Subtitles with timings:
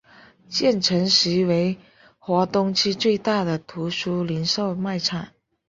[0.49, 1.77] 建成时为
[2.17, 5.27] 华东地区最大的图书零售卖场。